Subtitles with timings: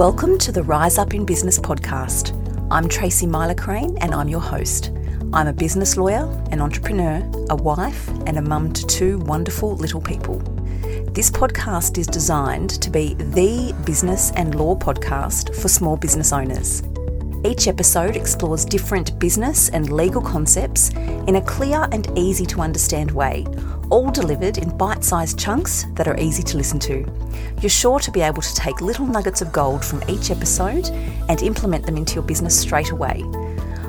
[0.00, 2.32] Welcome to the Rise Up in Business podcast.
[2.70, 4.92] I'm Tracy Mylecrane and I'm your host.
[5.34, 7.18] I'm a business lawyer, an entrepreneur,
[7.50, 10.38] a wife, and a mum to two wonderful little people.
[11.12, 16.82] This podcast is designed to be the business and law podcast for small business owners.
[17.44, 20.88] Each episode explores different business and legal concepts
[21.28, 23.44] in a clear and easy to understand way,
[23.90, 27.04] all delivered in bite sized chunks that are easy to listen to.
[27.60, 30.88] You're sure to be able to take little nuggets of gold from each episode
[31.28, 33.24] and implement them into your business straight away.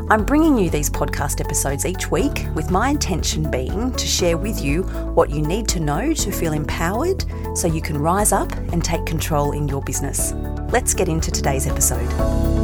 [0.10, 4.62] I'm bringing you these podcast episodes each week with my intention being to share with
[4.62, 7.24] you what you need to know to feel empowered
[7.56, 10.34] so you can rise up and take control in your business.
[10.74, 12.61] Let's get into today's episode.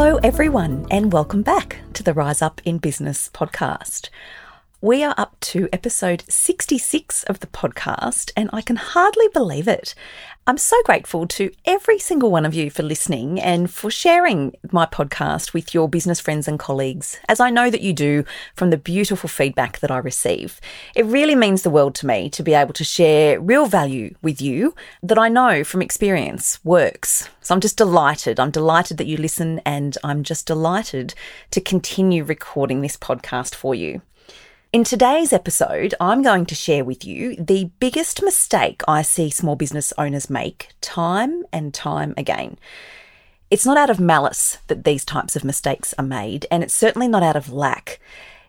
[0.00, 4.10] Hello, everyone, and welcome back to the Rise Up in Business podcast.
[4.80, 9.92] We are up to episode 66 of the podcast, and I can hardly believe it.
[10.46, 14.86] I'm so grateful to every single one of you for listening and for sharing my
[14.86, 18.76] podcast with your business friends and colleagues, as I know that you do from the
[18.76, 20.60] beautiful feedback that I receive.
[20.94, 24.40] It really means the world to me to be able to share real value with
[24.40, 27.28] you that I know from experience works.
[27.40, 28.38] So I'm just delighted.
[28.38, 31.14] I'm delighted that you listen, and I'm just delighted
[31.50, 34.02] to continue recording this podcast for you.
[34.70, 39.56] In today's episode, I'm going to share with you the biggest mistake I see small
[39.56, 42.58] business owners make time and time again.
[43.50, 47.08] It's not out of malice that these types of mistakes are made, and it's certainly
[47.08, 47.98] not out of lack.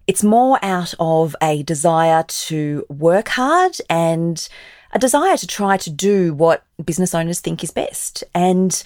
[0.07, 4.45] It's more out of a desire to work hard and
[4.91, 8.25] a desire to try to do what business owners think is best.
[8.35, 8.83] And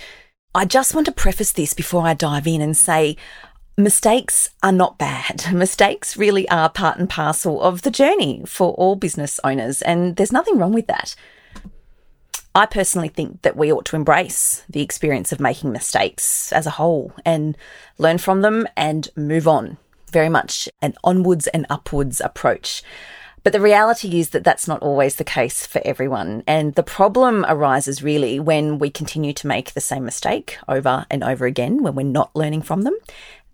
[0.54, 3.18] I just want to preface this before I dive in and say,
[3.78, 5.46] mistakes are not bad.
[5.54, 10.32] Mistakes really are part and parcel of the journey for all business owners, and there's
[10.32, 11.16] nothing wrong with that.
[12.56, 16.72] I personally think that we ought to embrace the experience of making mistakes as a
[16.72, 17.58] whole and
[17.98, 19.78] learn from them and move on.
[20.12, 22.84] Very much an onwards and upwards approach.
[23.44, 26.44] But the reality is that that's not always the case for everyone.
[26.46, 31.24] And the problem arises really when we continue to make the same mistake over and
[31.24, 32.96] over again, when we're not learning from them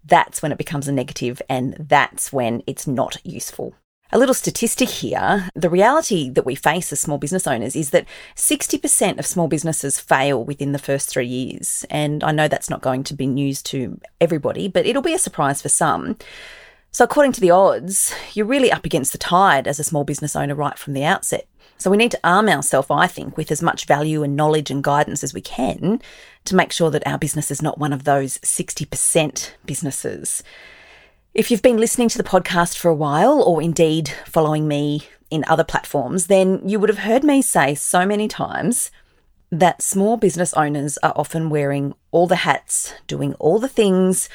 [0.06, 3.74] that's when it becomes a negative and that's when it's not useful.
[4.12, 8.08] A little statistic here the reality that we face as small business owners is that
[8.36, 11.86] 60% of small businesses fail within the first three years.
[11.92, 15.20] And I know that's not going to be news to everybody, but it'll be a
[15.20, 16.18] surprise for some.
[16.92, 20.36] So, according to the odds, you're really up against the tide as a small business
[20.36, 21.48] owner right from the outset.
[21.80, 24.84] So we need to arm ourselves, I think, with as much value and knowledge and
[24.84, 26.02] guidance as we can
[26.44, 30.44] to make sure that our business is not one of those 60% businesses.
[31.34, 35.46] If you've been listening to the podcast for a while, or indeed following me in
[35.48, 38.92] other platforms, then you would have heard me say so many times
[39.50, 44.28] that small business owners are often wearing all the hats, doing all the things,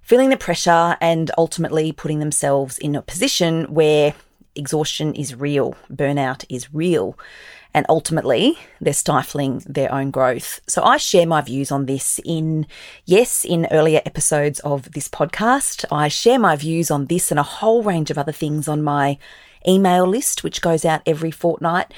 [0.00, 4.14] feeling the pressure, and ultimately putting themselves in a position where
[4.56, 7.18] exhaustion is real, burnout is real,
[7.72, 10.60] and ultimately they're stifling their own growth.
[10.68, 12.66] So I share my views on this in,
[13.04, 15.84] yes, in earlier episodes of this podcast.
[15.90, 19.18] I share my views on this and a whole range of other things on my
[19.66, 21.92] email list, which goes out every fortnight,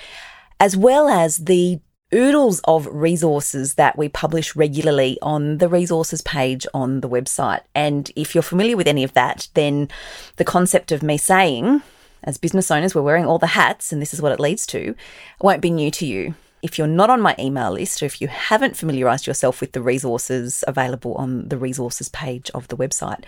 [0.59, 1.81] as well as the
[2.15, 7.63] oodles of resources that we publish regularly on the resources page on the website.
[7.75, 9.89] And if you're familiar with any of that, then
[10.37, 11.83] the concept of me saying,
[12.27, 14.95] as business owners, we're wearing all the hats, and this is what it leads to,
[15.41, 16.35] won't be new to you.
[16.63, 19.81] If you're not on my email list, or if you haven't familiarized yourself with the
[19.81, 23.25] resources available on the resources page of the website,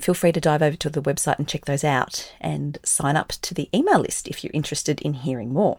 [0.00, 3.28] feel free to dive over to the website and check those out and sign up
[3.28, 5.78] to the email list if you're interested in hearing more.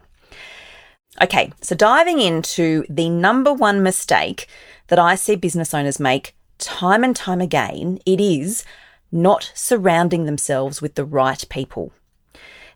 [1.22, 4.48] Okay, so diving into the number one mistake
[4.88, 8.64] that I see business owners make time and time again, it is
[9.12, 11.92] not surrounding themselves with the right people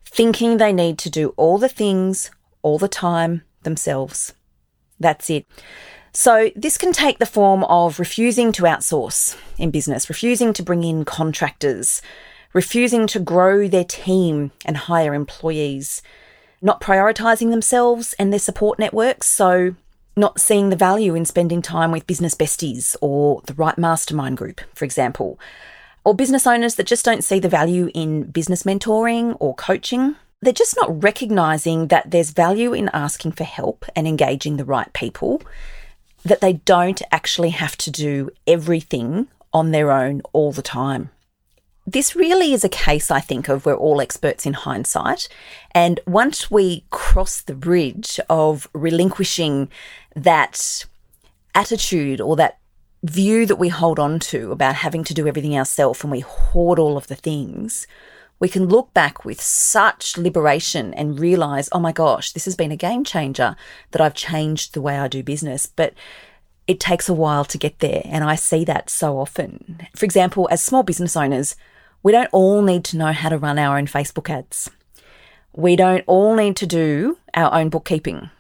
[0.09, 2.31] thinking they need to do all the things
[2.63, 4.35] all the time themselves.
[4.99, 5.47] That's it.
[6.13, 10.83] So, this can take the form of refusing to outsource in business, refusing to bring
[10.83, 12.03] in contractors,
[12.53, 16.03] refusing to grow their team and hire employees,
[16.61, 19.29] not prioritizing themselves and their support networks.
[19.29, 19.77] So,
[20.17, 24.61] not seeing the value in spending time with business besties or the right mastermind group,
[24.75, 25.39] for example,
[26.09, 30.17] or business owners that just don't see the value in business mentoring or coaching.
[30.41, 34.91] They're just not recognizing that there's value in asking for help and engaging the right
[34.95, 35.43] people,
[36.25, 41.11] that they don't actually have to do everything on their own all the time.
[41.93, 45.29] this really is a case, I think, of we're all experts in hindsight.
[45.75, 49.69] And once we cross the bridge of relinquishing
[50.15, 50.85] that
[51.55, 52.58] attitude or that
[53.03, 56.79] view that we hold on to about having to do everything ourselves and we hoard
[56.79, 57.87] all of the things,
[58.41, 62.73] we can look back with such liberation and realize, oh my gosh, this has been
[62.73, 63.57] a game changer
[63.91, 65.67] that I've changed the way I do business.
[65.67, 65.95] But
[66.67, 68.03] it takes a while to get there.
[68.05, 69.81] And I see that so often.
[69.97, 71.57] For example, as small business owners,
[72.03, 74.71] we don't all need to know how to run our own Facebook ads.
[75.53, 78.31] We don't all need to do our own bookkeeping.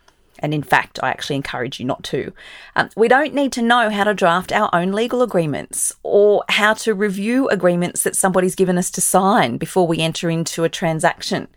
[0.40, 2.32] And in fact, I actually encourage you not to.
[2.76, 6.74] Um, we don't need to know how to draft our own legal agreements or how
[6.74, 11.48] to review agreements that somebody's given us to sign before we enter into a transaction.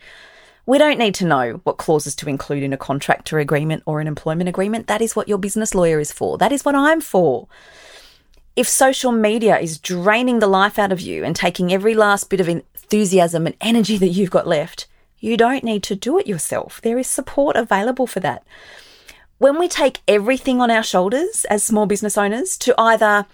[0.66, 4.08] We don't need to know what clauses to include in a contractor agreement or an
[4.08, 4.88] employment agreement.
[4.88, 6.38] That is what your business lawyer is for.
[6.38, 7.48] That is what I'm for.
[8.56, 12.40] If social media is draining the life out of you and taking every last bit
[12.40, 14.88] of enthusiasm and energy that you've got left,
[15.22, 16.82] you don't need to do it yourself.
[16.82, 18.44] There is support available for that.
[19.38, 23.26] When we take everything on our shoulders as small business owners to either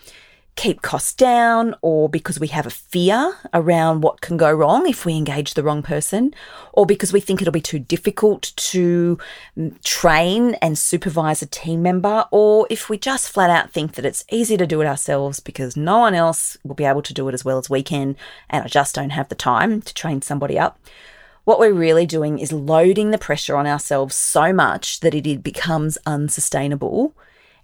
[0.57, 5.06] keep costs down or because we have a fear around what can go wrong if
[5.06, 6.34] we engage the wrong person
[6.74, 9.19] or because we think it'll be too difficult to
[9.84, 14.25] train and supervise a team member or if we just flat out think that it's
[14.31, 17.36] easy to do it ourselves because no one else will be able to do it
[17.36, 18.16] as well as we can
[18.50, 20.80] and I just don't have the time to train somebody up
[21.47, 25.97] what we're really doing is loading the pressure on ourselves so much that it becomes
[26.05, 27.15] unsustainable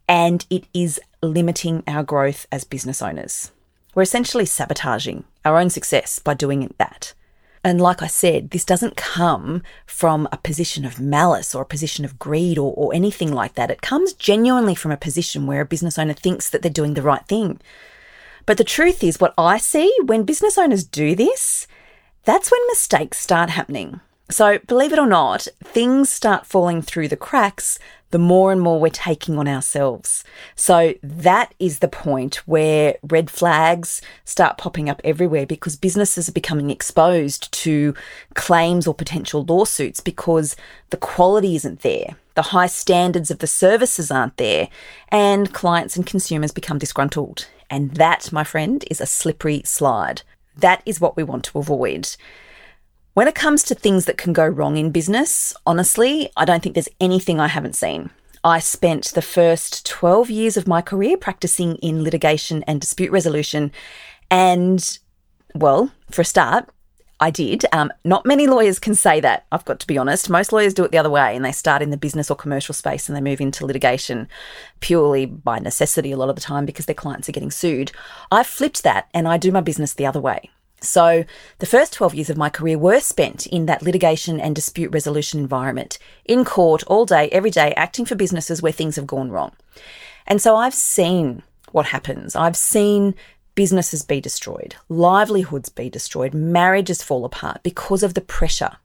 [0.07, 3.51] and it is limiting our growth as business owners.
[3.94, 7.13] We're essentially sabotaging our own success by doing that.
[7.62, 12.06] And like I said, this doesn't come from a position of malice or a position
[12.06, 13.69] of greed or, or, anything like that.
[13.69, 17.01] It comes genuinely from a position where a business owner thinks that they're doing the
[17.01, 17.59] right thing.
[18.45, 21.68] But the truth is, what I see when business owners do this,
[22.25, 24.00] that's when mistakes start happening.
[24.30, 27.78] So, believe it or not, things start falling through the cracks
[28.12, 30.24] the more and more we're taking on ourselves.
[30.56, 36.34] So, that is the point where red flags start popping up everywhere because businesses are
[36.34, 37.94] becoming exposed to
[38.34, 40.56] claims or potential lawsuits because
[40.90, 42.16] the quality isn't there.
[42.36, 44.70] The high standards of the services aren't there,
[45.10, 47.48] and clients and consumers become disgruntled.
[47.70, 50.22] And that, my friend, is a slippery slide.
[50.57, 52.15] That is what we want to avoid.
[53.13, 56.73] When it comes to things that can go wrong in business, honestly, I don't think
[56.73, 58.09] there's anything I haven't seen.
[58.44, 63.71] I spent the first 12 years of my career practicing in litigation and dispute resolution.
[64.29, 65.00] And,
[65.55, 66.69] well, for a start,
[67.24, 67.64] I did.
[67.72, 70.30] Um, not many lawyers can say that, I've got to be honest.
[70.30, 72.74] Most lawyers do it the other way and they start in the business or commercial
[72.74, 74.28] space and they move into litigation
[74.81, 77.94] purely by necessity a lot of the time because their clients are getting sued.
[78.30, 80.50] I flipped that and I do my business the other way.
[80.81, 81.24] So,
[81.60, 85.40] the first 12 years of my career were spent in that litigation and dispute resolution
[85.40, 89.54] environment, in court all day, every day, acting for businesses where things have gone wrong.
[90.28, 91.42] And so I've seen
[91.72, 92.36] what happens.
[92.36, 93.16] I've seen
[93.55, 98.77] businesses be destroyed, livelihoods be destroyed, marriages fall apart because of the pressure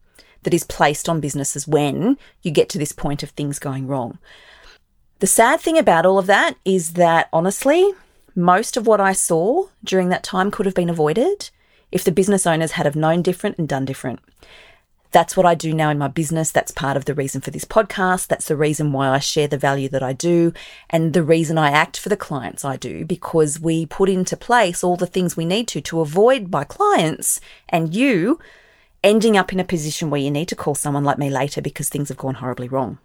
[0.43, 4.19] that is placed on businesses when you get to this point of things going wrong.
[5.19, 7.93] The sad thing about all of that is that honestly,
[8.35, 11.49] most of what I saw during that time could have been avoided
[11.91, 14.19] if the business owners had have known different and done different.
[15.11, 16.51] That's what I do now in my business.
[16.51, 18.27] That's part of the reason for this podcast.
[18.27, 20.53] That's the reason why I share the value that I do
[20.89, 24.83] and the reason I act for the clients I do because we put into place
[24.83, 28.39] all the things we need to to avoid my clients and you
[29.03, 31.89] ending up in a position where you need to call someone like me later because
[31.89, 32.99] things have gone horribly wrong.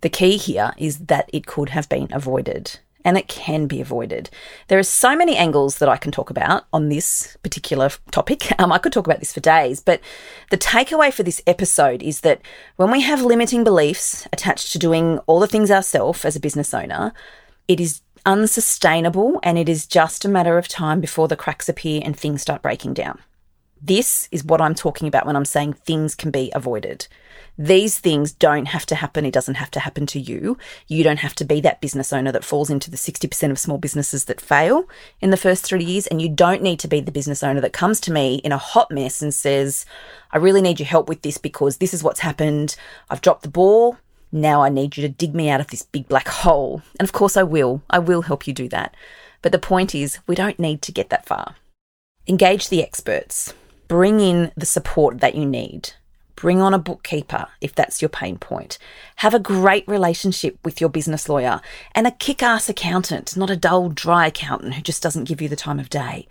[0.00, 4.28] The key here is that it could have been avoided and it can be avoided.
[4.66, 8.52] There are so many angles that I can talk about on this particular topic.
[8.58, 10.00] Um, I could talk about this for days, but
[10.50, 12.40] the takeaway for this episode is that
[12.76, 16.72] when we have limiting beliefs attached to doing all the things ourselves as a business
[16.72, 17.12] owner,
[17.68, 22.00] it is unsustainable and it is just a matter of time before the cracks appear
[22.02, 23.20] and things start breaking down.
[23.80, 27.06] This is what I'm talking about when I'm saying things can be avoided.
[27.58, 29.24] These things don't have to happen.
[29.24, 30.58] It doesn't have to happen to you.
[30.88, 33.78] You don't have to be that business owner that falls into the 60% of small
[33.78, 34.88] businesses that fail
[35.20, 36.06] in the first three years.
[36.06, 38.58] And you don't need to be the business owner that comes to me in a
[38.58, 39.86] hot mess and says,
[40.32, 42.76] I really need your help with this because this is what's happened.
[43.08, 43.98] I've dropped the ball.
[44.32, 46.82] Now I need you to dig me out of this big black hole.
[46.98, 47.82] And of course, I will.
[47.88, 48.94] I will help you do that.
[49.40, 51.56] But the point is, we don't need to get that far.
[52.26, 53.54] Engage the experts.
[53.88, 55.92] Bring in the support that you need.
[56.34, 58.78] Bring on a bookkeeper if that's your pain point.
[59.16, 61.62] Have a great relationship with your business lawyer
[61.94, 65.48] and a kick ass accountant, not a dull, dry accountant who just doesn't give you
[65.48, 66.28] the time of day.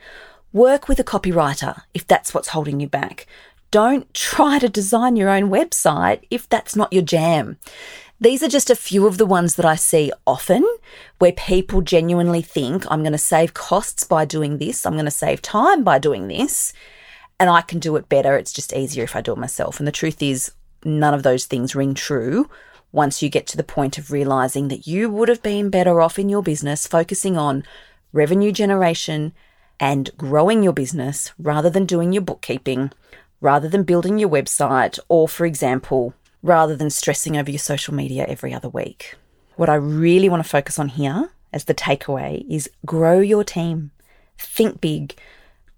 [0.53, 3.25] Work with a copywriter if that's what's holding you back.
[3.71, 7.57] Don't try to design your own website if that's not your jam.
[8.21, 10.65] These are just a few of the ones that I see often
[11.19, 15.11] where people genuinely think I'm going to save costs by doing this, I'm going to
[15.11, 16.71] save time by doing this,
[17.39, 18.37] and I can do it better.
[18.37, 19.79] It's just easier if I do it myself.
[19.79, 20.51] And the truth is,
[20.83, 22.49] none of those things ring true
[22.91, 26.17] once you get to the point of realizing that you would have been better off
[26.17, 27.63] in your business focusing on
[28.13, 29.33] revenue generation
[29.79, 32.91] and growing your business rather than doing your bookkeeping,
[33.41, 38.25] rather than building your website, or, for example, rather than stressing over your social media
[38.29, 39.15] every other week.
[39.57, 43.91] What I really want to focus on here as the takeaway is grow your team.
[44.37, 45.15] Think big.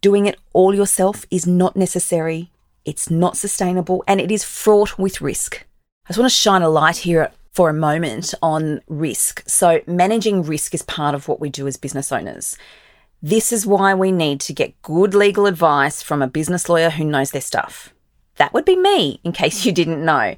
[0.01, 2.51] Doing it all yourself is not necessary,
[2.85, 5.65] it's not sustainable, and it is fraught with risk.
[6.05, 9.43] I just want to shine a light here for a moment on risk.
[9.47, 12.55] So, managing risk is part of what we do as business owners.
[13.21, 17.03] This is why we need to get good legal advice from a business lawyer who
[17.03, 17.91] knows their stuff.
[18.35, 20.35] That would be me, in case you didn't know.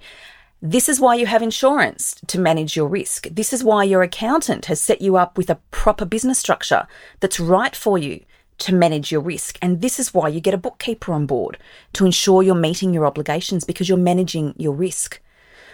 [0.62, 3.28] This is why you have insurance to manage your risk.
[3.30, 6.88] This is why your accountant has set you up with a proper business structure
[7.20, 8.24] that's right for you
[8.60, 9.58] to manage your risk.
[9.62, 11.58] And this is why you get a bookkeeper on board
[11.94, 15.20] to ensure you're meeting your obligations because you're managing your risk.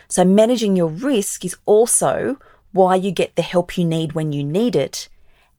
[0.08, 2.38] So, managing your risk is also
[2.72, 5.10] why you get the help you need when you need it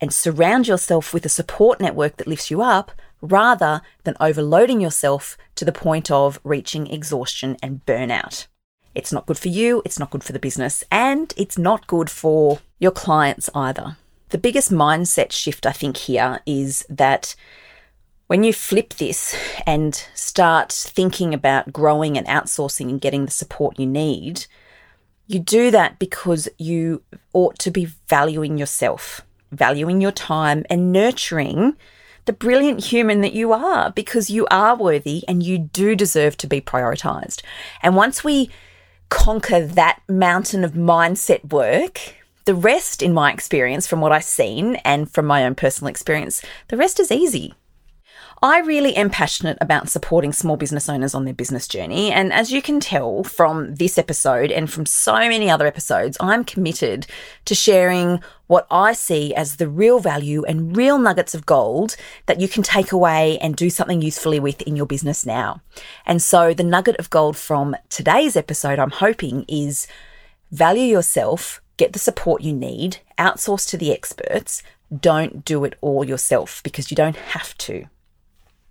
[0.01, 5.37] and surround yourself with a support network that lifts you up rather than overloading yourself
[5.55, 8.47] to the point of reaching exhaustion and burnout.
[8.95, 12.11] It's not good for you, it's not good for the business, and it's not good
[12.11, 13.97] for your clients either.
[14.31, 17.35] The biggest mindset shift I think here is that
[18.27, 23.79] when you flip this and start thinking about growing and outsourcing and getting the support
[23.79, 24.47] you need,
[25.29, 27.03] you do that because you
[27.33, 31.77] ought to be valuing yourself valuing your time and nurturing
[32.25, 36.47] the brilliant human that you are because you are worthy and you do deserve to
[36.47, 37.43] be prioritized.
[37.83, 38.51] And once we
[39.09, 42.17] conquer that mountain of mindset work,
[42.47, 46.43] the rest, in my experience, from what I've seen and from my own personal experience,
[46.69, 47.55] the rest is easy.
[48.43, 52.13] I really am passionate about supporting small business owners on their business journey.
[52.13, 56.45] And as you can tell from this episode and from so many other episodes, I'm
[56.45, 57.07] committed
[57.47, 62.39] to sharing what I see as the real value and real nuggets of gold that
[62.39, 65.63] you can take away and do something usefully with in your business now.
[66.05, 69.89] And so the nugget of gold from today's episode, I'm hoping, is
[70.53, 74.63] value yourself, get the support you need, outsource to the experts.
[74.99, 77.87] Don't do it all yourself because you don't have to.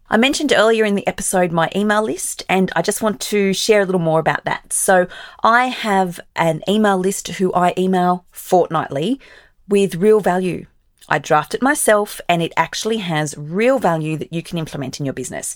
[0.07, 3.81] I mentioned earlier in the episode my email list, and I just want to share
[3.81, 4.71] a little more about that.
[4.71, 5.07] So,
[5.43, 9.19] I have an email list who I email fortnightly
[9.67, 10.67] with real value.
[11.09, 15.07] I draft it myself, and it actually has real value that you can implement in
[15.07, 15.55] your business.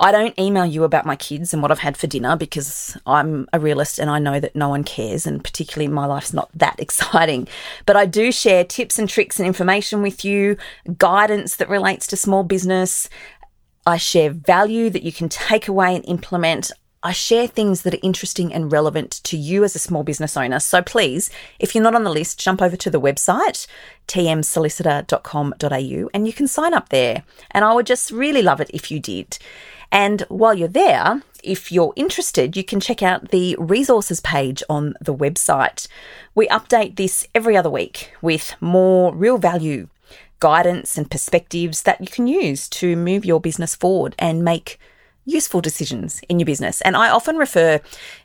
[0.00, 3.48] I don't email you about my kids and what I've had for dinner because I'm
[3.52, 6.78] a realist and I know that no one cares, and particularly my life's not that
[6.80, 7.48] exciting.
[7.84, 10.56] But I do share tips and tricks and information with you,
[10.98, 13.08] guidance that relates to small business,
[13.88, 16.70] I share value that you can take away and implement.
[17.02, 20.60] I share things that are interesting and relevant to you as a small business owner.
[20.60, 23.66] So please, if you're not on the list, jump over to the website,
[24.08, 27.22] tmsolicitor.com.au, and you can sign up there.
[27.52, 29.38] And I would just really love it if you did.
[29.90, 34.94] And while you're there, if you're interested, you can check out the resources page on
[35.00, 35.86] the website.
[36.34, 39.88] We update this every other week with more real value
[40.40, 44.78] guidance and perspectives that you can use to move your business forward and make
[45.28, 46.80] useful decisions in your business.
[46.80, 47.80] And I often refer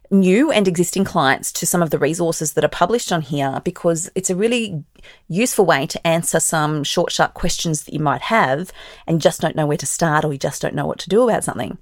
[0.10, 4.10] new and existing clients to some of the resources that are published on here because
[4.15, 4.83] it's a really
[5.27, 8.72] useful way to answer some short, sharp questions that you might have
[9.05, 11.27] and just don't know where to start or you just don't know what to do
[11.27, 11.77] about something.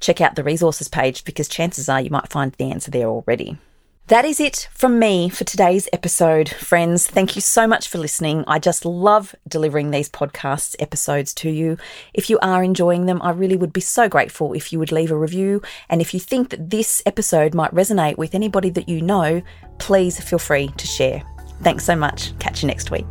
[0.00, 3.58] Check out the resources page because chances are you might find the answer there already.
[4.08, 7.06] That is it from me for today's episode, friends.
[7.06, 8.44] Thank you so much for listening.
[8.46, 11.78] I just love delivering these podcasts episodes to you.
[12.12, 15.10] If you are enjoying them, I really would be so grateful if you would leave
[15.10, 15.62] a review.
[15.88, 19.40] And if you think that this episode might resonate with anybody that you know,
[19.78, 21.22] please feel free to share.
[21.62, 22.38] Thanks so much.
[22.40, 23.06] Catch you next week.